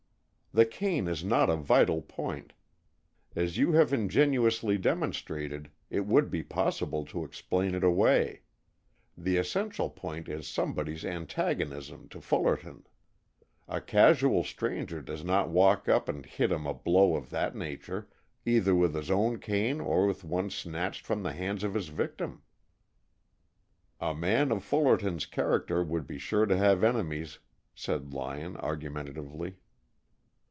[0.53, 2.51] "The cane is not a vital point.
[3.37, 8.41] As you have ingeniously demonstrated, it would be possible to explain it away.
[9.17, 12.85] The essential point is somebody's antagonism to Fullerton.
[13.69, 18.09] A casual stranger does not walk up and hit him a blow of that nature,
[18.45, 22.41] either with his own cane or with one snatched from the hand of his victim."
[24.01, 27.39] "A man of Fullerton's character would be sure to have enemies,"
[27.73, 29.55] said Lyon, argumentatively.